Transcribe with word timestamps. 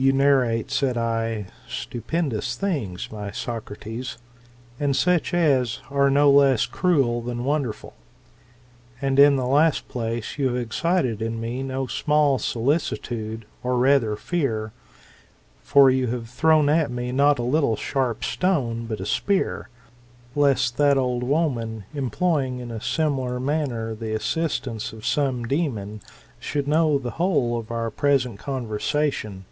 You 0.00 0.12
narrate, 0.12 0.70
said 0.70 0.96
I, 0.96 1.46
stupendous 1.68 2.54
things, 2.54 3.10
my 3.10 3.32
Socrates, 3.32 4.16
and 4.78 4.94
such 4.94 5.34
as 5.34 5.80
are 5.90 6.08
no. 6.08 6.30
less 6.30 6.66
cruel 6.66 7.20
than 7.20 7.42
wonderful. 7.44 7.94
And, 9.02 9.18
in 9.18 9.34
the 9.34 9.44
last 9.44 9.88
place, 9.88 10.38
you 10.38 10.46
have 10.46 10.56
excited 10.56 11.20
in 11.20 11.40
me 11.40 11.64
no 11.64 11.88
small 11.88 12.38
solicitude, 12.38 13.44
or 13.64 13.76
rather 13.76 14.14
fear, 14.14 14.70
(for 15.64 15.90
you 15.90 16.06
have 16.06 16.26
tlirown 16.28 16.72
at 16.72 16.92
me 16.92 17.10
not 17.10 17.40
a 17.40 17.42
little 17.42 17.74
sharp 17.74 18.22
stone, 18.22 18.86
but 18.86 19.00
a 19.00 19.04
spear,) 19.06 19.68
lest 20.36 20.76
that 20.76 20.96
old 20.96 21.24
woman, 21.24 21.86
employing 21.92 22.60
in 22.60 22.70
a 22.70 22.80
similar 22.80 23.40
manner 23.40 23.96
the 23.96 24.12
assistance 24.14 24.92
of 24.92 25.04
some 25.04 25.42
daemon, 25.42 26.00
should 26.38 26.68
know 26.68 26.98
the 26.98 27.10
whole 27.18 27.58
of 27.58 27.72
our 27.72 27.90
present 27.90 28.38
conversation. 28.38 29.44